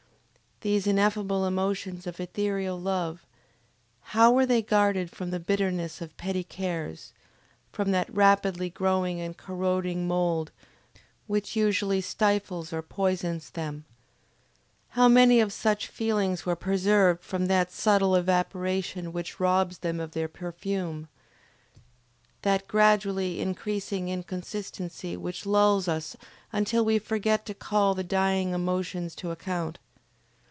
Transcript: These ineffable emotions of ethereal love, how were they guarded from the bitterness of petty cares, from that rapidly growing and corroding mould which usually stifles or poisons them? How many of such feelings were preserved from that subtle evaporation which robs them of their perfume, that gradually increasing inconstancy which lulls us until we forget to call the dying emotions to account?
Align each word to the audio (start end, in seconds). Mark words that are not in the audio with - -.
These 0.63 0.85
ineffable 0.85 1.47
emotions 1.47 2.05
of 2.05 2.19
ethereal 2.19 2.79
love, 2.79 3.25
how 4.13 4.29
were 4.31 4.45
they 4.45 4.61
guarded 4.61 5.09
from 5.09 5.31
the 5.31 5.39
bitterness 5.39 6.01
of 6.01 6.15
petty 6.17 6.43
cares, 6.43 7.13
from 7.71 7.89
that 7.93 8.13
rapidly 8.13 8.69
growing 8.69 9.19
and 9.19 9.35
corroding 9.35 10.07
mould 10.07 10.51
which 11.25 11.55
usually 11.55 11.99
stifles 11.99 12.71
or 12.71 12.83
poisons 12.83 13.49
them? 13.49 13.85
How 14.89 15.07
many 15.07 15.39
of 15.39 15.51
such 15.51 15.87
feelings 15.87 16.45
were 16.45 16.55
preserved 16.55 17.23
from 17.23 17.47
that 17.47 17.71
subtle 17.71 18.15
evaporation 18.15 19.11
which 19.11 19.39
robs 19.39 19.79
them 19.79 19.99
of 19.99 20.11
their 20.11 20.27
perfume, 20.27 21.07
that 22.43 22.67
gradually 22.67 23.39
increasing 23.41 24.09
inconstancy 24.09 25.17
which 25.17 25.47
lulls 25.47 25.87
us 25.87 26.15
until 26.51 26.85
we 26.85 26.99
forget 26.99 27.47
to 27.47 27.55
call 27.55 27.95
the 27.95 28.03
dying 28.03 28.51
emotions 28.53 29.15
to 29.15 29.31
account? 29.31 29.79